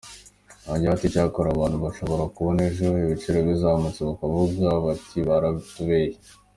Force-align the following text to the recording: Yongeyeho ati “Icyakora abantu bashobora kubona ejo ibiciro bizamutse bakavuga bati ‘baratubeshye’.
Yongeyeho 0.65 0.93
ati 0.95 1.05
“Icyakora 1.09 1.47
abantu 1.51 1.77
bashobora 1.85 2.31
kubona 2.35 2.59
ejo 2.69 2.85
ibiciro 3.03 3.37
bizamutse 3.49 3.99
bakavuga 4.09 4.65
bati 4.85 5.17
‘baratubeshye’. 5.27 6.23